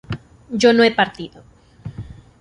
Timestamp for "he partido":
0.83-1.43